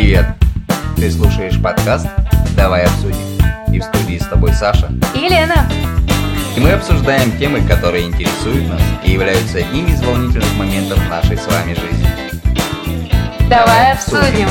[0.00, 0.26] Привет!
[0.94, 2.06] Ты слушаешь подкаст
[2.56, 3.18] «Давай обсудим».
[3.74, 4.92] И в студии с тобой Саша.
[5.12, 5.68] И Лена.
[6.56, 11.44] И мы обсуждаем темы, которые интересуют нас и являются одними из волнительных моментов нашей с
[11.48, 12.06] вами жизни.
[13.50, 14.46] Давай обсудим.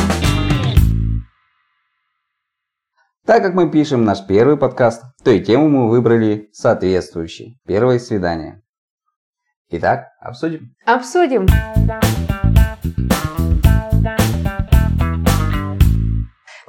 [3.26, 7.58] Так как мы пишем наш первый подкаст, то и тему мы выбрали соответствующей.
[7.66, 8.64] Первое свидание.
[9.70, 10.76] Итак, обсудим.
[10.86, 11.48] Обсудим.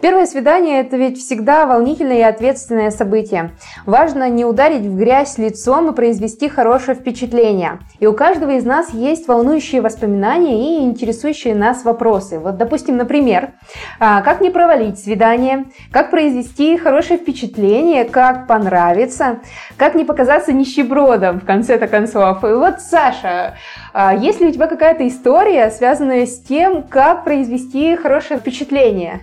[0.01, 3.51] Первое свидание– это ведь всегда волнительное и ответственное событие.
[3.85, 7.81] Важно не ударить в грязь лицом и произвести хорошее впечатление.
[7.99, 12.39] И у каждого из нас есть волнующие воспоминания и интересующие нас вопросы.
[12.39, 13.55] Вот, допустим, например,
[13.99, 19.41] а, как не провалить свидание, как произвести хорошее впечатление, как понравиться,
[19.77, 22.45] как не показаться нищебродом в конце-то концов.
[22.45, 23.57] И вот, Саша,
[23.93, 29.23] а, есть ли у тебя какая-то история, связанная с тем, как произвести хорошее впечатление?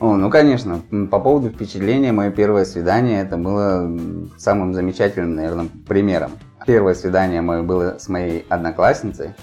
[0.00, 0.80] О, ну, конечно.
[1.10, 3.90] По поводу впечатления, мое первое свидание, это было
[4.38, 6.32] самым замечательным, наверное, примером.
[6.66, 9.34] Первое свидание мое было с моей одноклассницей.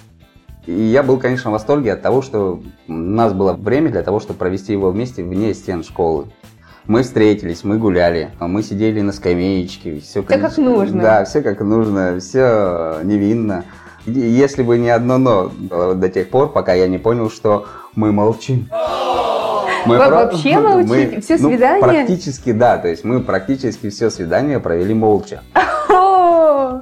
[0.66, 4.20] И я был, конечно, в восторге от того, что у нас было время для того,
[4.20, 6.26] чтобы провести его вместе вне стен школы.
[6.88, 10.00] Мы встретились, мы гуляли, мы сидели на скамеечке.
[10.00, 11.02] Все, все как нужно.
[11.02, 13.66] Да, все как нужно, все невинно.
[14.06, 15.52] Если бы не одно но
[15.94, 18.70] до тех пор, пока я не понял, что мы молчим.
[19.88, 21.22] Мы вообще молчите?
[21.22, 21.82] Все свидания?
[21.82, 22.78] Ну, практически, да.
[22.78, 25.42] То есть мы практически все свидания провели молча.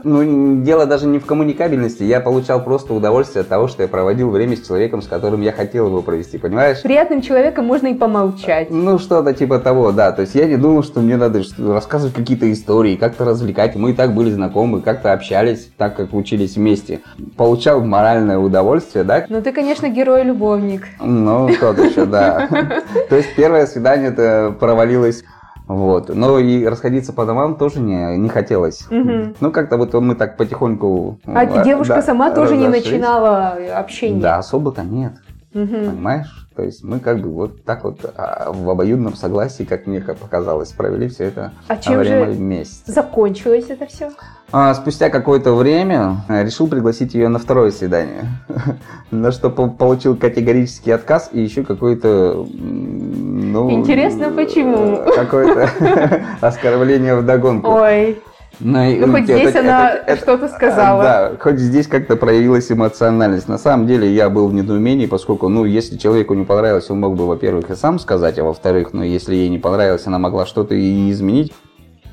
[0.03, 2.03] Ну, дело даже не в коммуникабельности.
[2.03, 5.51] Я получал просто удовольствие от того, что я проводил время с человеком, с которым я
[5.51, 6.81] хотел его провести, понимаешь?
[6.81, 8.69] Приятным человеком можно и помолчать.
[8.69, 10.11] Ну, что-то типа того, да.
[10.11, 13.75] То есть я не думал, что мне надо рассказывать какие-то истории, как-то развлекать.
[13.75, 17.01] Мы и так были знакомы, как-то общались, так как учились вместе.
[17.37, 19.25] Получал моральное удовольствие, да?
[19.29, 20.87] Ну, ты, конечно, герой-любовник.
[20.99, 22.47] Ну, тот еще, да.
[23.09, 25.23] То есть первое свидание это провалилось
[25.67, 26.09] вот.
[26.09, 28.85] Но и расходиться по домам тоже не, не хотелось.
[28.89, 29.35] Угу.
[29.39, 31.19] Ну, как-то вот мы так потихоньку...
[31.25, 34.21] А девушка да, сама тоже не начинала общение?
[34.21, 35.13] Да, особо-то нет.
[35.55, 35.67] Угу.
[35.67, 36.49] Понимаешь?
[36.53, 40.73] То есть мы как бы вот так вот а, в обоюдном согласии, как мне показалось,
[40.73, 42.91] провели все это а чем время же вместе.
[42.91, 44.11] Закончилось это все?
[44.51, 48.25] А, спустя какое-то время э, решил пригласить ее на второе свидание,
[49.11, 53.71] на что получил категорический отказ и еще какой-то, ну...
[53.71, 55.05] Интересно, почему?
[55.15, 57.71] Какое-то оскорбление в догонку.
[57.71, 58.21] Ой.
[58.59, 61.03] Ну, ну хоть это, здесь это, она что-то сказала.
[61.03, 63.47] Да, хоть здесь как-то проявилась эмоциональность.
[63.47, 67.15] На самом деле я был в недоумении, поскольку, ну, если человеку не понравилось, он мог
[67.15, 70.75] бы, во-первых, и сам сказать, а во-вторых, ну, если ей не понравилось, она могла что-то
[70.75, 71.53] и изменить.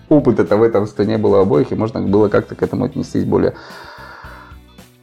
[0.09, 3.55] Опыта-то в этом что не было обоих, и можно было как-то к этому отнестись более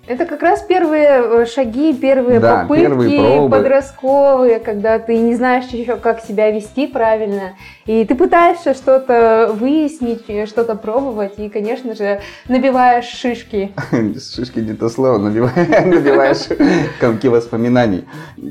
[0.10, 5.66] это как раз первые э, шаги, первые да, попытки первые подростковые, когда ты не знаешь
[5.66, 7.54] еще, как себя вести правильно.
[7.86, 13.72] И ты пытаешься что-то выяснить, что-то пробовать, и, конечно же, набиваешь шишки.
[13.92, 16.58] Шишки не то слово, набиваешь
[17.00, 18.06] комки воспоминаний.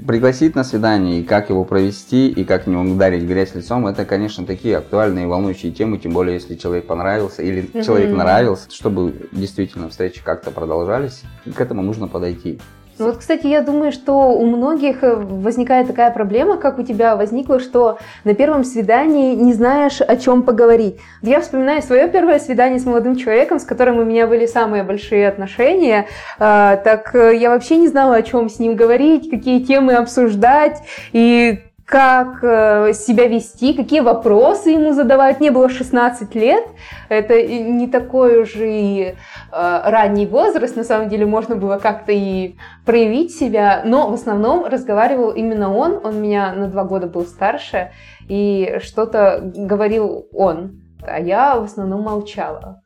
[0.06, 4.46] Пригласить на свидание, и как его провести, и как не ударить грязь лицом, это, конечно,
[4.46, 9.88] такие актуальные и волнующие темы, тем более, если человек понравился или человек нравился, чтобы действительно
[9.88, 11.24] встречи как-то продолжались
[11.54, 12.58] к этому нужно подойти.
[12.98, 17.14] Ну вот, кстати, я думаю, что у многих э, возникает такая проблема, как у тебя
[17.14, 20.96] возникла, что на первом свидании не знаешь, о чем поговорить.
[21.22, 25.28] Я вспоминаю свое первое свидание с молодым человеком, с которым у меня были самые большие
[25.28, 26.06] отношения.
[26.40, 30.82] А, так э, я вообще не знала, о чем с ним говорить, какие темы обсуждать.
[31.12, 35.40] И как э, себя вести, какие вопросы ему задавать.
[35.40, 36.62] Мне было 16 лет,
[37.08, 39.14] это не такой уже и э,
[39.50, 45.30] ранний возраст, на самом деле можно было как-то и проявить себя, но в основном разговаривал
[45.30, 47.90] именно он, он меня на два года был старше,
[48.28, 52.82] и что-то говорил он, а я в основном молчала.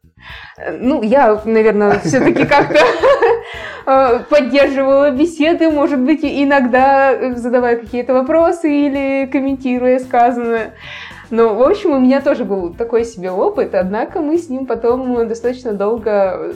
[0.78, 2.78] Ну, я, наверное, все-таки как-то э,
[3.84, 10.74] поддерживала беседы, может быть, иногда задавая какие-то вопросы или комментируя сказанное.
[11.32, 15.26] Ну, в общем, у меня тоже был такой себе опыт, однако мы с ним потом
[15.26, 16.52] достаточно долго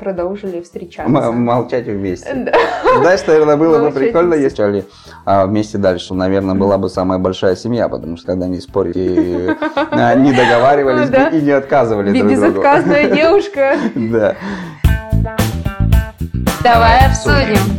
[0.00, 1.08] продолжили встречаться.
[1.08, 2.34] М- молчать вместе.
[2.34, 2.52] Да.
[3.00, 4.82] Знаешь, наверное, было бы прикольно, если они
[5.24, 6.14] а, вместе дальше.
[6.14, 9.56] Наверное, была бы самая большая семья, потому что когда они спорили,
[9.92, 12.32] а, не договаривались и не отказывали друг другу.
[12.32, 13.76] Безотказная девушка.
[13.94, 14.34] Да.
[16.62, 17.78] Давай обсудим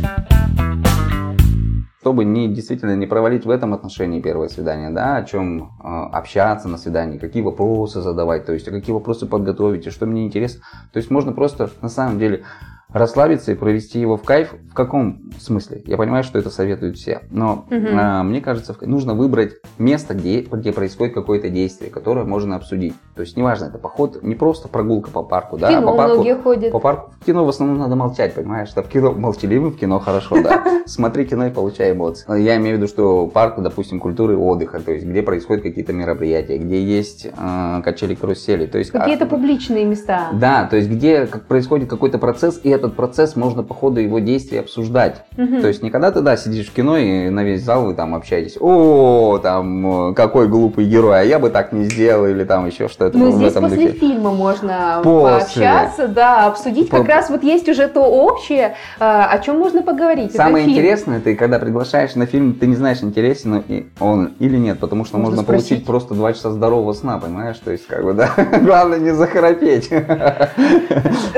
[2.00, 6.66] чтобы не действительно не провалить в этом отношении первое свидание, да, о чем э, общаться
[6.66, 10.62] на свидании, какие вопросы задавать, то есть какие вопросы подготовить, и что мне интересно.
[10.92, 12.44] То есть можно просто на самом деле
[12.92, 14.54] расслабиться и провести его в кайф.
[14.70, 15.82] В каком смысле?
[15.86, 20.72] Я понимаю, что это советуют все, но а, мне кажется, нужно выбрать место, где, где
[20.72, 22.94] происходит какое-то действие, которое можно обсудить.
[23.14, 25.96] То есть неважно, это поход, не просто прогулка по парку, да, В а кино по
[25.96, 26.72] парку, многие ходят.
[26.72, 27.12] по парку.
[27.20, 28.68] В кино в основном надо молчать, понимаешь?
[28.68, 30.82] Что в кино молчаливым в кино хорошо, да.
[30.86, 32.24] Смотри кино и получай эмоции.
[32.40, 36.58] Я имею в виду, что парк, допустим, культуры отдыха, то есть где происходят какие-то мероприятия,
[36.58, 40.30] где есть э, качели карусели, то есть а, Какие-то публичные места.
[40.32, 44.58] да, то есть где происходит какой-то процесс, и этот процесс можно по ходу его действий
[44.58, 45.22] обсуждать.
[45.36, 45.60] Мгм.
[45.60, 48.14] То есть не когда ты, да, сидишь в кино и на весь зал вы там
[48.14, 52.66] общаетесь, о, там, э, какой глупый герой, а я бы так не сделал, или там
[52.66, 53.98] еще что-то Ну, здесь этом после духе.
[53.98, 55.62] фильма можно После.
[55.62, 56.88] пообщаться, да, обсудить.
[56.90, 60.28] Как По- раз вот есть уже то общее, а, о чем можно поговорить.
[60.30, 60.76] Это Самое фильм.
[60.78, 63.62] интересное, ты когда приглашаешь на фильм, ты не знаешь, интересен
[64.00, 65.68] он или нет, потому что Можно можно, спросить.
[65.68, 67.56] получить просто два часа здорового сна, понимаешь?
[67.58, 68.30] То есть, как бы, да,
[68.62, 69.90] главное не захрапеть.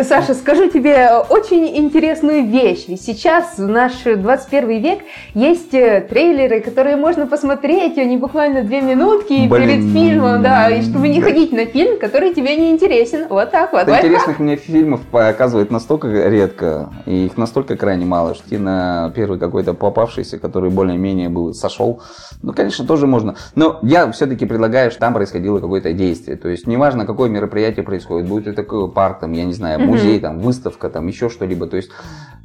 [0.03, 2.85] Саша, скажу тебе очень интересную вещь.
[2.89, 4.99] Ведь сейчас, в наш 21 век,
[5.33, 9.51] есть э, трейлеры, которые можно посмотреть, они буквально две минутки Блин.
[9.51, 13.27] перед фильмом, да, и чтобы не ходить на фильм, который тебе не интересен.
[13.31, 13.89] Вот так вот.
[13.89, 19.73] Интересных мне фильмов показывают настолько редко, и их настолько крайне мало, что на первый какой-то
[19.73, 22.03] попавшийся, который более-менее был, сошел,
[22.43, 23.37] ну, конечно, тоже можно.
[23.55, 26.37] Но я все-таки предлагаю, что там происходило какое-то действие.
[26.37, 30.21] То есть, неважно, какое мероприятие происходит, будет это такой парк, там, я не знаю, музей,
[30.21, 31.67] там, выставка, там, еще что-либо.
[31.67, 31.91] То есть,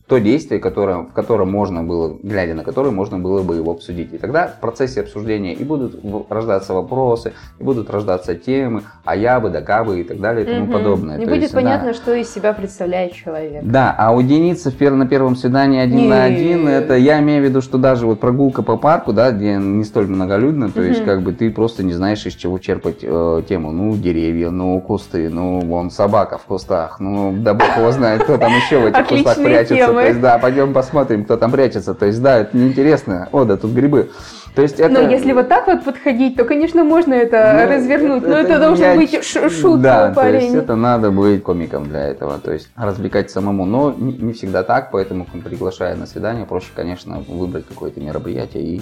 [0.07, 4.13] то действие, которое, в котором можно было, глядя на которое, можно было бы его обсудить.
[4.13, 6.00] И тогда в процессе обсуждения и будут
[6.30, 10.48] рождаться вопросы, и будут рождаться темы, а я бы, да кабы и так далее и
[10.50, 10.71] тому Мгм.
[10.71, 11.18] подобное.
[11.18, 11.59] Не То будет есть, да.
[11.59, 13.63] понятно, что из себя представляет человек.
[13.63, 16.36] Да, а в пер- на первом свидании один на Не.
[16.36, 19.83] один, это я имею в виду, что даже вот прогулка по парку, да, где не
[19.83, 21.06] столь многолюдно, то есть Мгм.
[21.09, 23.71] как бы ты просто не знаешь, из чего черпать э, тему.
[23.74, 28.38] Ну, деревья, ну, кусты, ну, вон собака в кустах, ну, да бог его знает, кто
[28.38, 29.96] там еще в этих кустах прячется.
[30.03, 31.94] То есть, да, пойдем посмотрим, кто там прячется.
[31.94, 33.29] То есть, да, это неинтересно.
[33.31, 34.09] О, да, тут грибы.
[34.55, 34.89] То есть это...
[34.89, 38.23] Но если вот так вот подходить, то, конечно, можно это Ну, развернуть.
[38.27, 40.41] Но это, не должен оч- быть ш- шутка, Да, то парень.
[40.45, 44.63] есть это надо быть комиком для этого, то есть развлекать самому, но не, не всегда
[44.63, 48.81] так, поэтому приглашая на свидание, проще, конечно, выбрать какое-то мероприятие и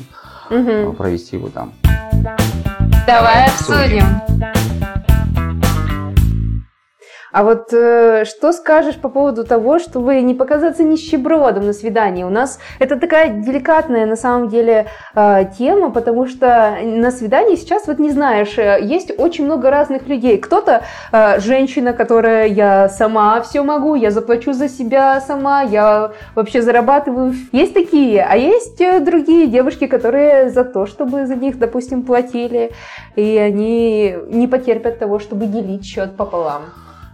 [0.49, 1.73] э, провести его там.
[3.05, 4.05] Давай обсудим.
[7.35, 12.23] А вот э, что скажешь по поводу того, чтобы не показаться нищебродом на свидании?
[12.23, 17.87] У нас это такая деликатная на самом деле э, тема, потому что на свидании сейчас
[17.87, 20.37] вот не знаешь, э, есть очень много разных людей.
[20.37, 26.61] Кто-то э, женщина, которая я сама все могу, я заплачу за себя сама, я вообще
[26.61, 27.33] зарабатываю.
[27.51, 32.71] Есть такие, а есть э, другие девушки, которые за то, чтобы за них, допустим, платили,
[33.17, 36.61] и они не потерпят того, чтобы делить счет пополам.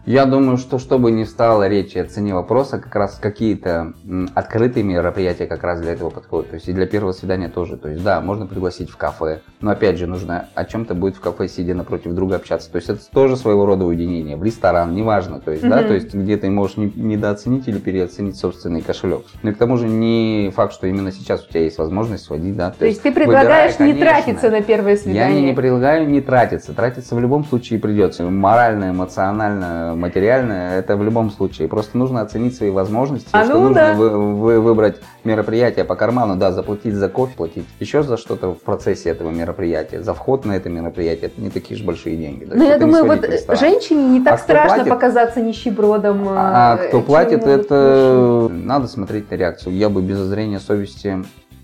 [0.05, 3.93] Я думаю, что чтобы не стало речи о цене вопроса, как раз какие-то
[4.33, 6.49] открытые мероприятия как раз для этого подходят.
[6.49, 7.77] То есть и для первого свидания тоже.
[7.77, 11.19] То есть да, можно пригласить в кафе, но опять же нужно о чем-то будет в
[11.21, 12.71] кафе сидя напротив друга общаться.
[12.71, 14.37] То есть это тоже своего рода уединение.
[14.37, 15.39] В ресторан, неважно.
[15.39, 15.87] То есть, да, Мгм.
[15.87, 19.21] то есть где ты можешь не- недооценить или переоценить собственный кошелек.
[19.43, 22.57] Ну и к тому же не факт, что именно сейчас у тебя есть возможность сводить,
[22.57, 22.71] да.
[22.71, 24.23] То есть ты предлагаешь выбирай, не конечно.
[24.23, 25.41] тратиться на первое Я свидание.
[25.41, 26.73] не, не предлагаю не тратиться.
[26.73, 28.23] Тратиться в любом случае придется.
[28.23, 31.67] Морально, эмоционально, материально, это в любом случае.
[31.67, 33.93] Просто нужно оценить свои возможности, А что ну нужно да.
[33.93, 38.59] вы- вы- выбрать мероприятие по карману, да, заплатить за кофе, платить еще за что-то в
[38.61, 42.45] процессе этого мероприятия, за вход на это мероприятие, это не такие же большие деньги.
[42.45, 43.59] То Ну, есть я думаю, вот ресторан.
[43.59, 44.89] женщине не так А страшно платит?
[44.89, 46.27] показаться нищебродом.
[46.29, 49.75] А э, кто платит, это надо смотреть на реакцию.
[49.75, 51.23] Я бы без зазрения совести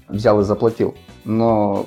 [0.10, 0.96] взял и заплатил.
[1.25, 1.86] Но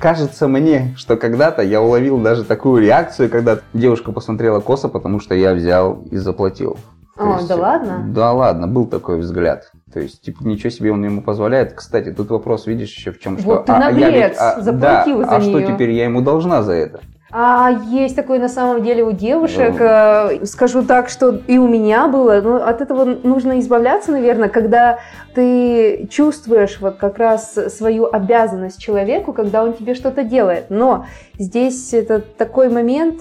[0.00, 5.34] кажется мне, что когда-то я уловил даже такую реакцию, когда девушка посмотрела косо, потому что
[5.34, 6.76] я взял и заплатил.
[7.16, 8.04] То О, да ладно?
[8.08, 9.70] Да ладно, был такой взгляд.
[9.92, 11.74] То есть, типа, ничего себе он ему позволяет.
[11.74, 13.46] Кстати, тут вопрос, видишь, еще в чем, что...
[13.46, 15.66] Вот ты а, а я наглец, а, заплатил да, за а что нее.
[15.66, 17.00] теперь я ему должна за это?
[17.32, 19.84] А есть такое на самом деле у девушек, Ну.
[19.84, 24.98] э, скажу так, что и у меня было, но от этого нужно избавляться, наверное, когда
[25.34, 30.66] ты чувствуешь вот как раз свою обязанность человеку, когда он тебе что-то делает.
[30.70, 31.06] Но
[31.38, 33.20] здесь это такой момент,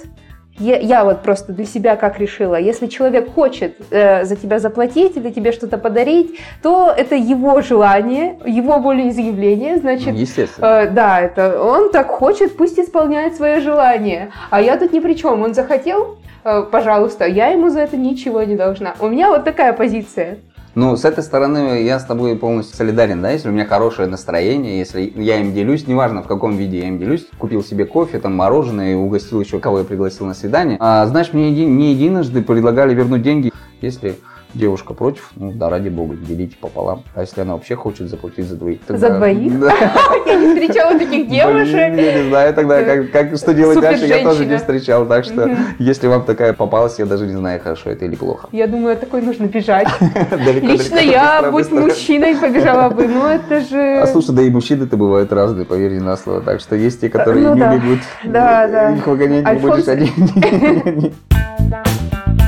[0.60, 5.18] я, я вот просто для себя как решила, если человек хочет э, за тебя заплатить
[5.18, 10.66] или тебе что-то подарить, то это его желание, его волеизъявление, значит, Естественно.
[10.66, 14.32] Э, да, это он так хочет, пусть исполняет свое желание.
[14.50, 15.42] А я тут ни при чем.
[15.42, 18.96] Он захотел, э, пожалуйста, я ему за это ничего не должна.
[19.00, 20.40] У меня вот такая позиция.
[20.80, 24.80] Ну, с этой стороны я с тобой полностью солидарен, да, если у меня хорошее настроение,
[24.80, 28.34] если я им делюсь, неважно в каком виде я им делюсь, купил себе кофе, там
[28.34, 30.78] мороженое, угостил еще кого я пригласил на свидание.
[30.80, 34.16] А, знаешь, мне не единожды предлагали вернуть деньги, если
[34.54, 37.04] девушка против, ну да, ради бога, делите пополам.
[37.16, 38.80] А если она вообще хочет заплатить за двоих?
[38.88, 39.60] За двоих?
[39.60, 39.74] Да.
[40.26, 41.76] Я не встречала таких девушек.
[41.76, 45.06] Я не знаю тогда, как, что делать дальше, я тоже не встречал.
[45.06, 48.48] Так что, если вам такая попалась, я даже не знаю, хорошо это или плохо.
[48.52, 49.88] Я думаю, от такой нужно бежать.
[50.62, 53.08] Лично я, будь мужчиной, побежала бы.
[53.08, 54.00] Ну, это же...
[54.02, 56.42] А слушай, да и мужчины-то бывают разные, поверь мне на слово.
[56.42, 58.00] Так что есть те, которые Ну не бегут.
[58.24, 58.92] Да, да.
[58.96, 60.10] Их выгонять не будешь один.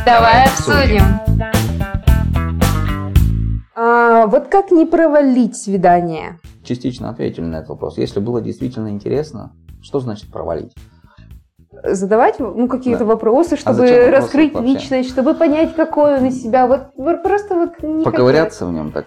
[0.06, 1.51] Давай обсудим.
[3.84, 6.38] А, вот как не провалить свидание?
[6.64, 7.98] Частично ответили на этот вопрос.
[7.98, 10.72] Если было действительно интересно, что значит провалить?
[11.84, 13.06] Задавать ну, какие-то Да.
[13.06, 14.74] вопросы, чтобы зачем вопросы раскрыть вообще?
[14.74, 16.68] личность, чтобы понять, какой он из себя.
[16.68, 16.92] Вот
[17.24, 19.06] просто вот не Поковыряться в нем так.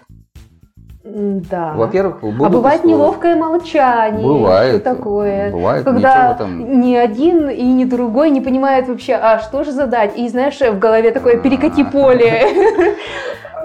[1.05, 1.73] Да.
[1.75, 2.97] Во-первых, а бывает условия.
[2.97, 4.27] неловкое молчание.
[4.27, 4.81] Бывает.
[4.81, 5.51] Что такое?
[5.53, 6.81] Бывает, Когда этом.
[6.81, 10.17] ни один и ни другой не понимает вообще, а что же задать?
[10.17, 11.85] И знаешь, в голове такое перекати А.
[11.85, 12.43] поле.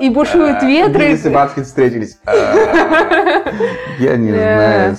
[0.00, 1.08] И бушуют ветры.
[1.08, 2.18] Денис и Банскин встретились.
[2.26, 3.42] А,
[3.98, 4.96] Я не знаю,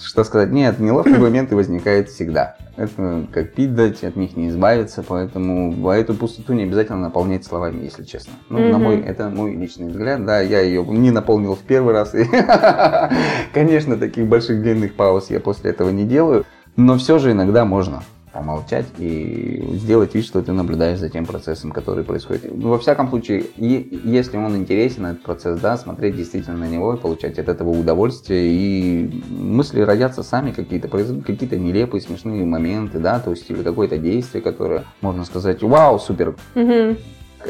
[0.00, 0.50] что сказать.
[0.50, 2.56] Нет, неловкие моменты возникают всегда.
[2.76, 7.44] Это как пить дать, от них не избавиться, поэтому а эту пустоту не обязательно наполнять
[7.44, 8.32] словами, если честно.
[8.48, 8.82] Ну, на Мгм.
[8.82, 12.12] мой, это мой личный взгляд, да, я ее не наполнил в первый раз.
[13.52, 16.44] Конечно, таких больших длинных пауз я после этого не делаю,
[16.76, 18.02] но все же иногда можно
[18.34, 22.52] помолчать и сделать вид, что ты наблюдаешь за тем процессом, который происходит.
[22.52, 26.94] Ну, во всяком случае, е- если он интересен, этот процесс, да, смотреть действительно на него
[26.94, 33.20] и получать от этого удовольствие, и мысли родятся сами какие-то, какие-то нелепые, смешные моменты, да,
[33.20, 36.34] то есть или какое-то действие, которое можно сказать, вау, супер,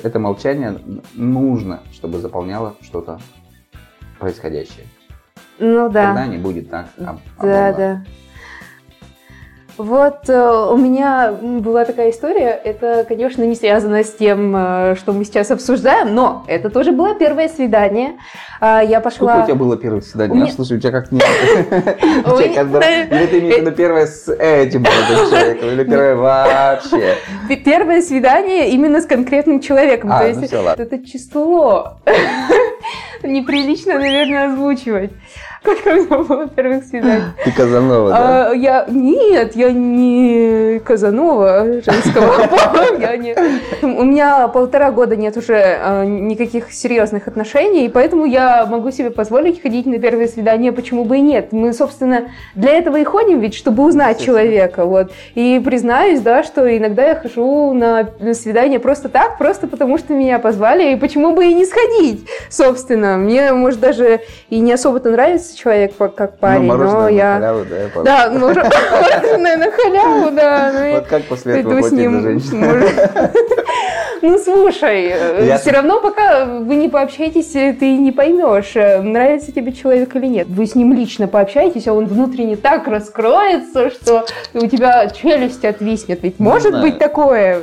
[0.02, 0.78] это молчание
[1.14, 3.20] нужно, чтобы заполняло что-то
[4.18, 4.86] происходящее.
[5.58, 6.06] Ну да.
[6.08, 6.88] Тогда не будет так.
[6.98, 7.74] об- Да, обомно.
[7.76, 8.04] да.
[9.76, 15.12] Вот э, у меня была такая история, это, конечно, не связано с тем, э, что
[15.12, 18.12] мы сейчас обсуждаем, но это тоже было первое свидание.
[18.61, 19.43] А, Я Сколько пошла...
[19.43, 20.33] у тебя было первое свидание?
[20.33, 21.25] У меня- А, Слушай, у тебя как нет.
[22.25, 23.02] У Ой, тебя как бы- да.
[23.02, 27.14] Или ты имеешь в виду первое с этим молодым человеком, или первое вообще?
[27.64, 30.12] Первое свидание именно с конкретным человеком.
[30.12, 30.83] А, То ну ладно.
[30.83, 31.95] это число.
[33.25, 35.11] Неприлично, наверное, озвучивать.
[35.64, 37.25] Как у меня было первых свиданий.
[37.42, 38.50] Ты Казанова, да?
[38.50, 43.35] А, я нет, я не Казанова женского пола, я не.
[43.83, 49.11] У меня полтора года нет уже а, никаких серьезных отношений, и поэтому я могу себе
[49.11, 51.52] позволить ходить на первое свидание, почему бы и нет.
[51.52, 55.12] Мы, собственно, для этого и ходим, ведь чтобы узнать человека, вот.
[55.35, 60.38] И признаюсь, да, что иногда я хожу на свидание просто так, просто потому что меня
[60.38, 63.16] позвали, и почему бы и не сходить, собственно.
[63.16, 67.34] Мне, может, даже и не особо-то нравится человек по- как парень, Ну, но на я...
[67.34, 68.04] халяву, да, пап?
[68.04, 70.73] Да, ну, мор- мороженое на халяву, да.
[70.75, 72.40] ну, Вот как после этого с ним.
[74.23, 75.08] Ну, слушай,
[75.46, 80.16] Я- все равно, пока вы не пообщаетесь, э, ты не поймешь, э, нравится тебе человек
[80.16, 80.46] или нет.
[80.49, 86.23] Вы с ним лично пообщаетесь, а он внутренне так раскроется, что у тебя челюсть отвиснет.
[86.23, 86.82] Ведь Не может знаю.
[86.84, 87.61] быть такое.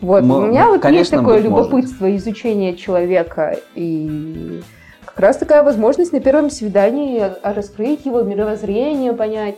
[0.00, 1.66] Вот, Мо- у меня вот есть конечно, такое быть может.
[1.70, 3.58] любопытство, изучение человека.
[3.74, 4.62] И
[5.14, 9.56] как раз такая возможность на первом свидании раскрыть его мировоззрение, понять.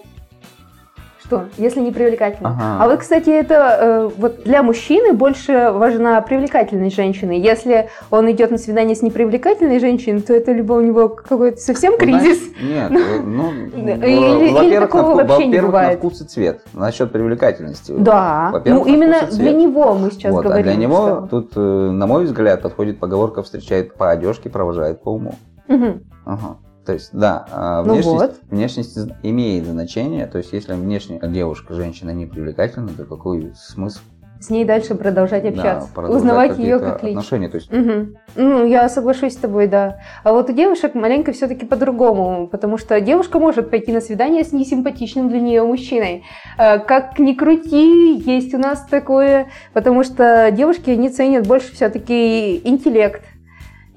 [1.24, 2.50] Что, если не привлекательно?
[2.50, 2.84] Ага.
[2.84, 7.32] А вот, кстати, это э, вот для мужчины больше важна привлекательность женщины.
[7.32, 11.92] Если он идет на свидание с непривлекательной женщиной, то это либо у него какой-то совсем
[11.92, 12.38] Ну, кризис.
[12.60, 16.60] знаешь, Нет, э, ну, Или- или во-первых, во-первых, на вкус и цвет.
[16.74, 17.94] Насчет привлекательности.
[17.96, 20.64] Да, ну именно для него мы сейчас Вот, а говорим.
[20.64, 25.36] для него тут, э, на мой взгляд, подходит поговорка «встречает по одежке, провожает по уму».
[25.68, 26.02] Мгм.
[26.26, 26.56] Ага.
[26.84, 28.34] То есть, да, а, Ну внешность, вот.
[28.50, 30.26] внешность имеет значение.
[30.26, 34.00] То есть, если внешне девушка, женщина не привлекательна, то какой смысл
[34.40, 37.16] С ней дальше продолжать да, общаться, продолжать узнавать ее как личность.
[37.16, 37.48] отношения?
[37.48, 38.16] То есть, Мгм.
[38.36, 39.96] Ну, я соглашусь с тобой, да.
[40.24, 44.52] А вот у девушек маленько все-таки по-другому, потому что девушка может пойти на свидание с
[44.52, 46.24] несимпатичным для нее мужчиной.
[46.58, 52.60] Э, Как ни крути, есть у нас такое, потому что девушки, они ценят больше все-таки
[52.68, 53.22] интеллект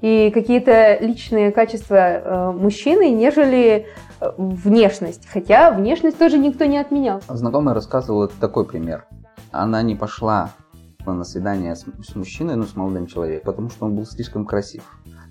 [0.00, 3.86] и какие-то личные качества э, мужчины, нежели
[4.20, 5.26] э, внешность.
[5.32, 7.20] Хотя внешность тоже никто не отменял.
[7.28, 9.06] знакомая рассказывала такой пример.
[9.50, 10.50] Она не пошла
[11.06, 14.82] на свидание с, с мужчиной, ну, с молодым человеком, потому что он был слишком красив.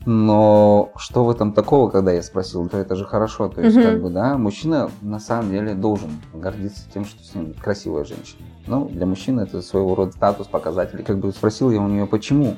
[0.05, 3.49] Но что в этом такого, когда я спросил, «Ну, то это же хорошо.
[3.49, 3.85] То есть, Мгм.
[3.85, 8.39] как бы, да, мужчина на самом деле должен гордиться тем, что с ним красивая женщина.
[8.67, 11.03] Ну, для мужчины это своего рода статус, показатель.
[11.03, 12.55] Как бы спросил я у нее, почему?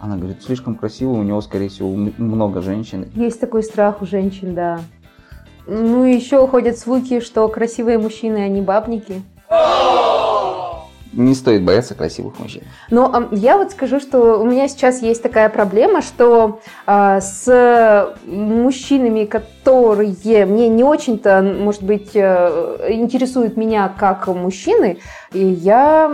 [0.00, 3.06] Она говорит, слишком красиво, у него, скорее всего, много женщин.
[3.14, 4.80] Есть такой страх у женщин, да.
[5.66, 9.22] Ну, еще ходят слухи, что красивые мужчины, они бабники.
[11.12, 12.62] Не стоит бояться красивых мужчин.
[12.90, 18.14] Но а, я вот скажу, что у меня сейчас есть такая проблема, что а, с
[18.26, 24.98] мужчинами, которые мне не очень-то, может быть, э, интересуют меня как мужчины,
[25.32, 26.10] и я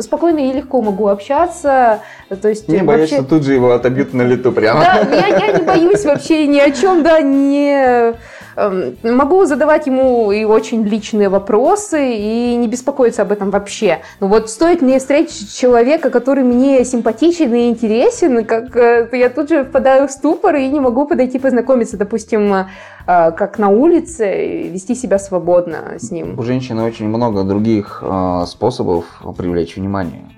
[0.00, 2.00] спокойно и легко могу общаться.
[2.40, 2.86] То есть не вообще...
[2.86, 4.80] боишься, тут же его отобьют на лету прямо.
[4.80, 8.14] Да, я, я не боюсь вообще ни о чем, да, не
[8.56, 14.00] могу задавать ему и очень личные вопросы и не беспокоиться об этом вообще.
[14.20, 19.48] Но вот стоит мне встретить человека, который мне симпатичен и интересен, как э, я тут
[19.50, 22.66] же впадаю в ступор и не могу подойти познакомиться, допустим, э,
[23.06, 26.38] как на улице, вести себя свободно с ним.
[26.38, 29.04] У женщины очень много других э, способов
[29.36, 30.30] привлечь внимание.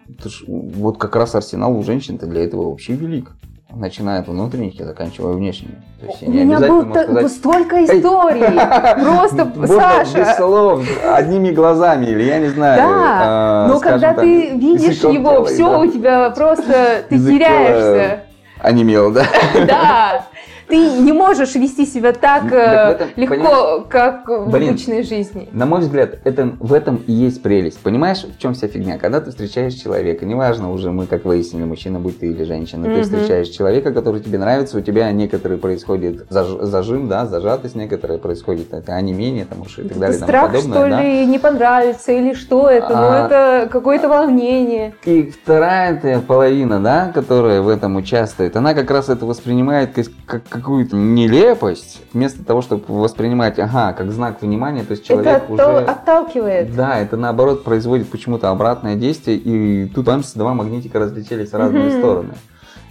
[0.46, 3.32] Вот как раз арсенал у женщин-то для этого вообще велик
[3.78, 5.82] начиная от внутренних и заканчивая внешними.
[6.00, 7.32] То есть, У меня было сказать...
[7.32, 9.04] столько историй.
[9.04, 10.18] Просто, Саша.
[10.18, 12.76] без слов, одними глазами, или я не знаю.
[12.78, 18.20] Да, э, но когда ты видишь его, все у тебя просто, ты теряешься.
[18.60, 19.24] Онемел, да?
[19.66, 20.22] Да
[20.68, 25.48] ты не можешь вести себя так, так э, этом, легко, как в Блин, обычной жизни.
[25.52, 27.78] На мой взгляд, это, в этом и есть прелесть.
[27.80, 28.98] Понимаешь, в чем вся фигня?
[28.98, 32.94] Когда ты встречаешь человека, неважно уже мы, как выяснили, мужчина, будь ты или женщина, mm-hmm.
[32.96, 38.18] ты встречаешь человека, который тебе нравится, у тебя некоторые происходит заж, зажим, да, зажатость некоторая
[38.18, 40.18] происходит, это онемение там уж и так далее.
[40.18, 41.02] Страх, тому что да?
[41.02, 44.94] ли, не понравится, или что это, ну, а, ну это какое-то волнение.
[45.04, 49.90] И вторая половина, да, которая в этом участвует, она как раз это воспринимает
[50.26, 55.52] как какую-то нелепость, вместо того, чтобы воспринимать, ага, как знак внимания, то есть человек это
[55.52, 55.84] уже...
[55.84, 56.74] отталкивает.
[56.74, 61.88] Да, это наоборот производит почему-то обратное действие, и тут бамс, два магнитика разлетелись в разные
[61.88, 61.98] mm-hmm.
[61.98, 62.34] стороны.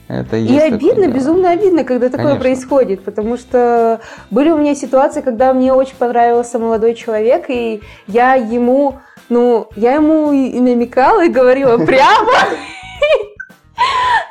[0.07, 1.13] Это и обидно, дело.
[1.13, 2.41] безумно обидно, когда такое Конечно.
[2.41, 4.00] происходит, потому что
[4.31, 9.95] были у меня ситуации, когда мне очень понравился молодой человек, и я ему, ну, я
[9.95, 12.31] ему и намекала и говорила прямо,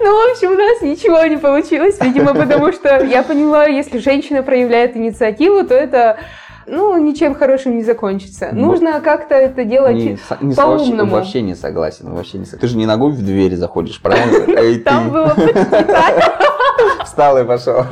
[0.07, 4.45] Ну, в общем, у нас ничего не получилось, видимо, потому что я поняла, если женщина
[4.45, 6.19] проявляет инициативу, то это
[6.69, 8.51] ну, ничем хорошим не закончится.
[8.53, 11.11] Ну, Нужно как-то это делать не, не по-умному.
[11.11, 12.61] Вообще не согласен, вообще не согласен.
[12.61, 14.79] Ты же не ногой в дверь заходишь, правильно?
[14.85, 16.46] Там было почти так.
[17.07, 17.85] Встал и пошел.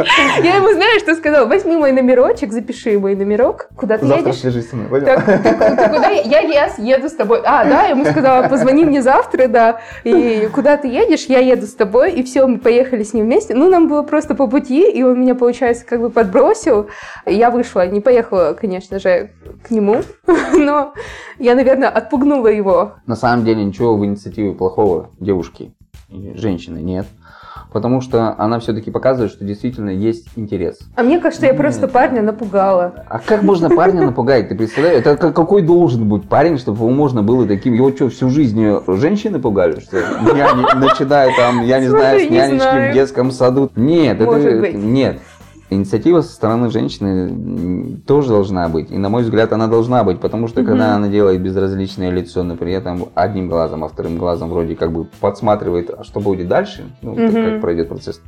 [0.43, 1.47] Я ему, знаешь, что сказал?
[1.47, 3.69] Возьми мой номерочек, запиши мой номерок.
[3.77, 4.43] Куда ты завтра едешь?
[4.43, 5.05] Завтра со мной, понял?
[5.07, 6.41] Так, так, куда я?
[6.41, 7.41] Я еду с тобой.
[7.45, 9.81] А, да, я ему сказала, позвони мне завтра, да.
[10.03, 11.27] И куда ты едешь?
[11.27, 12.13] Я еду с тобой.
[12.13, 13.55] И все, мы поехали с ним вместе.
[13.55, 16.89] Ну, нам было просто по пути, и он меня, получается, как бы подбросил.
[17.25, 19.31] Я вышла, не поехала, конечно же,
[19.63, 20.03] к нему.
[20.53, 20.93] Но
[21.39, 22.95] я, наверное, отпугнула его.
[23.07, 25.73] На самом деле ничего в инициативе плохого девушки
[26.35, 27.07] женщины нет
[27.75, 30.79] потому что она все-таки показывает, что действительно есть интерес.
[30.95, 32.95] А мне кажется, я просто парня напугала.
[33.09, 34.49] А как можно парня напугать?
[34.49, 35.01] Ты представляешь?
[35.05, 37.75] Это какой должен быть парень, чтобы его можно было таким...
[37.75, 39.81] Его что, всю жизнь женщины пугали?
[39.81, 43.69] Что няни, начиная там, я не знаю, с нянечки в детском саду?
[43.75, 44.73] Нет, это...
[44.73, 45.19] Нет.
[45.71, 48.91] Инициатива со стороны женщины тоже должна быть.
[48.91, 50.69] И, на мой взгляд, она должна быть, потому что, угу.
[50.69, 55.07] когда она делает безразличное лицо, например, там одним глазом, а вторым глазом вроде как бы
[55.21, 57.33] подсматривает, а что будет дальше, ну, угу.
[57.33, 58.21] как пройдет процесс,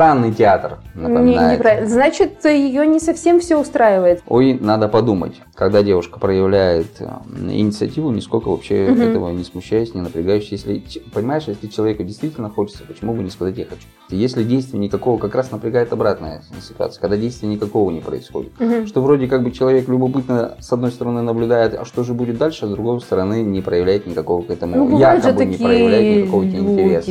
[0.00, 1.62] странный театр, напоминает.
[1.62, 4.22] Не, Значит, ее не совсем все устраивает.
[4.26, 5.34] Ой, надо подумать.
[5.54, 7.06] Когда девушка проявляет э,
[7.50, 9.02] инициативу, нисколько вообще угу.
[9.02, 10.50] этого не смущаясь, не напрягаясь.
[10.50, 10.82] Если,
[11.12, 13.82] понимаешь, если человеку действительно хочется, почему бы не сказать «я хочу».
[14.08, 18.52] Если действия никакого, как раз напрягает обратная ситуация, когда действия никакого не происходит.
[18.58, 18.86] Угу.
[18.86, 22.64] Что вроде как бы человек любопытно, с одной стороны, наблюдает, а что же будет дальше,
[22.64, 26.56] а с другой стороны, не проявляет никакого к этому, ну, якобы не проявляет никакого люди.
[26.56, 27.10] интереса.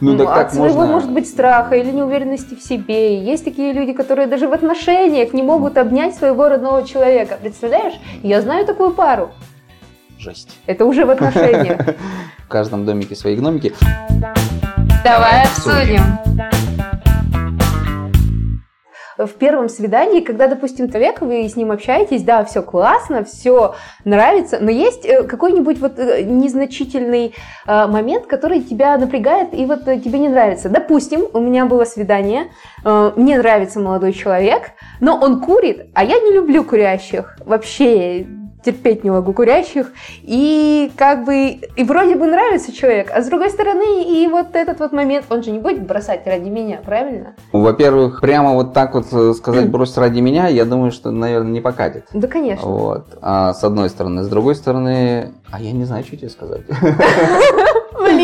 [0.00, 0.92] Ну, ну так от как своего, можно...
[0.92, 3.22] может быть, страха или неуверенности уверенности в себе.
[3.22, 7.38] есть такие люди, которые даже в отношениях не могут обнять своего родного человека.
[7.40, 7.94] Представляешь?
[8.22, 9.30] Я знаю такую пару.
[10.18, 10.58] Жесть.
[10.66, 11.96] Это уже в отношениях.
[12.44, 13.74] В каждом домике свои гномики.
[15.04, 16.73] Давай обсудим
[19.18, 23.74] в первом свидании, когда, допустим, человек, вы с ним общаетесь, да, все классно, все
[24.04, 27.34] нравится, но есть э, какой-нибудь вот э, незначительный
[27.66, 30.68] э, момент, который тебя напрягает и вот тебе не нравится.
[30.68, 32.48] Допустим, у меня было свидание,
[32.84, 37.36] мне нравится молодой человек, но он курит, а я не люблю курящих.
[37.44, 38.26] Вообще,
[38.64, 39.92] терпеть не могу курящих.
[40.22, 44.80] И как бы, и вроде бы нравится человек, а с другой стороны, и вот этот
[44.80, 47.34] вот момент, он же не будет бросать ради меня, правильно?
[47.52, 51.60] Во-первых, прямо вот так вот э, сказать брось ради меня, я думаю, что, наверное, не
[51.60, 52.06] покатит.
[52.12, 52.66] Да, конечно.
[52.66, 53.18] Вот.
[53.20, 54.22] А, с одной стороны.
[54.22, 56.62] С другой стороны, а я не знаю, что тебе сказать.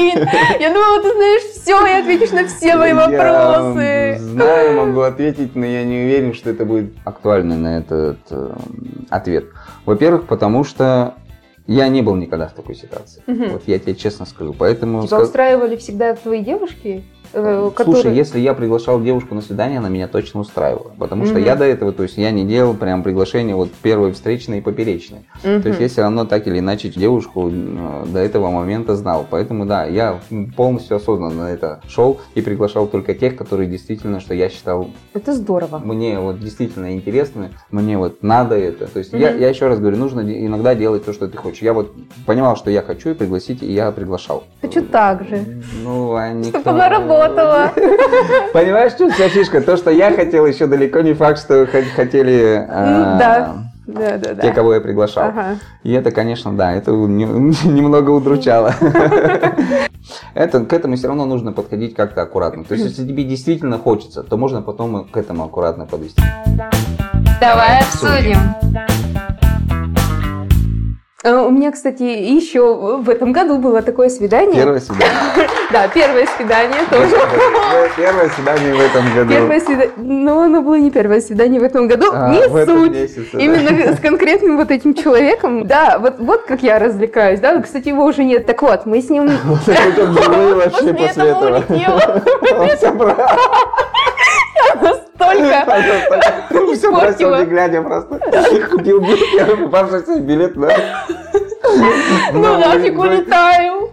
[0.00, 0.28] Блин,
[0.60, 3.80] я думала, ты знаешь все и ответишь на все мои вопросы.
[3.80, 8.50] Я знаю, могу ответить, но я не уверен, что это будет актуально на этот э,
[9.10, 9.46] ответ.
[9.84, 11.14] Во-первых, потому что
[11.66, 13.22] Я не был никогда в такой ситуации.
[13.28, 13.50] Мгм.
[13.50, 14.52] Вот я тебе честно скажу.
[14.58, 15.06] Поэтому...
[15.06, 17.04] Тебя устраивали всегда твои девушки?
[17.32, 20.92] Э, Слушай, которые- если я приглашал девушку на свидание, она меня точно устраивала.
[20.98, 21.44] Потому что Мгм.
[21.44, 25.20] я до этого, то есть я не делал прям приглашение вот первой встречной и поперечной.
[25.44, 25.62] Мгм.
[25.62, 29.26] То есть я все равно так или иначе девушку э, до этого момента знал.
[29.28, 30.20] Поэтому да, я
[30.56, 35.32] полностью осознанно на это шел и приглашал только тех, которые действительно, что я считал, Это
[35.32, 35.78] здорово.
[35.78, 38.86] мне вот действительно интересны, мне вот надо это.
[38.86, 39.40] То есть я, Мгм.
[39.40, 41.62] я еще раз говорю, нужно иногда делать то, что ты хочешь.
[41.62, 41.92] Я вот
[42.26, 44.44] понимал, что я хочу и пригласить, и я приглашал.
[44.60, 45.44] Хочу так же.
[45.82, 46.58] Ну, а никто...
[46.60, 47.19] Чтобы она работала.
[48.52, 49.60] Понимаешь, что вся фишка?
[49.60, 53.56] То, что я хотел, еще далеко не факт, что хотели а, да.
[53.86, 54.42] Да, да, да.
[54.42, 55.28] те, кого я приглашал.
[55.28, 55.58] Ага.
[55.82, 57.24] И это, конечно, да, это не-
[57.64, 58.74] немного удручало.
[60.34, 62.64] Это, к этому все равно нужно подходить как-то аккуратно.
[62.64, 66.22] То есть, если тебе действительно хочется, то можно потом к этому аккуратно подвести.
[67.40, 69.09] Давай обсудим.
[71.22, 74.56] А, У меня, кстати, еще в этом году было такое свидание.
[74.56, 75.10] Первое свидание.
[75.70, 77.14] Да, первое свидание тоже.
[77.96, 79.30] Первое свидание в этом году.
[79.30, 79.92] Первое свидание.
[79.98, 82.06] Но оно было не первое свидание в этом году.
[82.12, 83.32] А, не суть.
[83.34, 85.68] Именно с конкретным вот этим человеком.
[85.68, 87.38] Да, вот, вот как я развлекаюсь.
[87.38, 88.46] Да, кстати, его уже нет.
[88.46, 89.30] Так вот, мы с ним...
[89.44, 91.60] Вот это как живые вообще После этого
[92.80, 93.16] этого.
[95.40, 96.74] Настолько.
[96.74, 98.20] Все бросил, не глядя просто.
[98.70, 101.06] Купил билет, попавшийся билет, да.
[102.32, 103.90] Ну нафиг улетаю.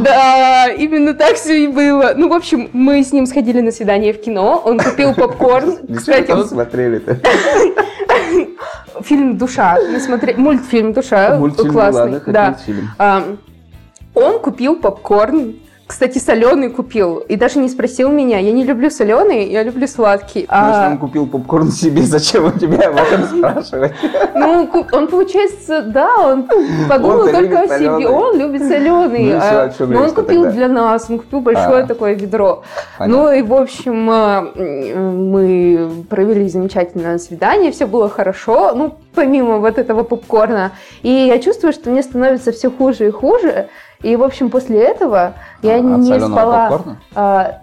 [0.00, 2.12] Да, именно так все и было.
[2.16, 4.62] Ну, в общем, мы с ним сходили на свидание в кино.
[4.64, 5.78] Он купил попкорн.
[5.96, 7.18] Кстати, он- смотрели-то?
[9.02, 9.78] фильм «Душа».
[9.90, 11.36] Мы смотрели мультфильм «Душа».
[11.36, 12.20] Мультфильм, классный.
[12.20, 12.58] хоть да.
[12.98, 13.24] А,
[14.14, 15.56] Он купил попкорн.
[15.88, 17.16] Кстати, соленый купил.
[17.16, 18.38] И даже не спросил меня.
[18.38, 20.44] Я не люблю соленый, я люблю сладкий.
[20.50, 23.92] А, он купил попкорн себе, зачем он тебя об этом спрашивать?
[24.34, 26.46] Ну, он, получается, да, он
[26.88, 28.06] подумал только о себе.
[28.06, 29.32] Он любит соленый.
[29.32, 30.56] Ну а, но он купил тогда?
[30.56, 31.86] для нас, он купил большое А.
[31.86, 32.64] такое ведро.
[32.98, 33.22] Понятно.
[33.22, 39.78] Ну и, в общем, а, мы провели замечательное свидание, все было хорошо, ну, помимо вот
[39.78, 40.72] этого попкорна.
[41.02, 43.68] И я чувствую, что мне становится все хуже и хуже.
[44.02, 46.68] И, в общем, после этого я От не спала.
[46.68, 47.00] попкорна?
[47.14, 47.62] А,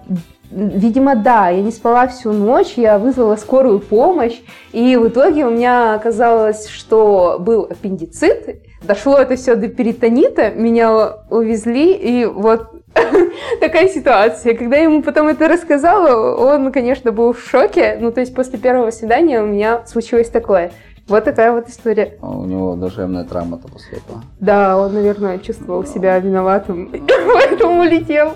[0.52, 4.40] Видимо, да, я не спала всю ночь, я вызвала скорую помощь,
[4.72, 11.18] и в итоге у меня оказалось, что был аппендицит, дошло это все до перитонита, меня
[11.30, 12.68] увезли, и вот
[13.60, 14.54] такая ситуация.
[14.56, 18.60] Когда я ему потом это рассказала, он, конечно, был в шоке, ну, то есть после
[18.60, 20.72] первого свидания у меня случилось такое.
[21.08, 22.18] Вот такая вот история.
[22.20, 24.24] А У него душевная травма-то после этого.
[24.40, 26.92] Да, он, наверное, чувствовал себя виноватым,
[27.34, 28.34] поэтому улетел.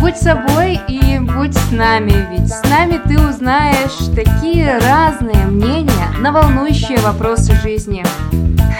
[0.00, 6.32] Будь собой и будь с нами, ведь с нами ты узнаешь такие разные мнения на
[6.32, 8.04] волнующие вопросы жизни.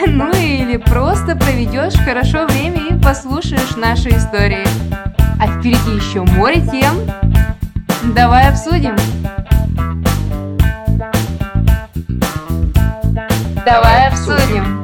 [0.05, 4.67] Ну или просто проведешь хорошо время и послушаешь наши истории.
[5.41, 7.32] А впереди еще море тем.
[8.05, 8.97] Давай обсудим.
[13.65, 14.82] Давай обсудим.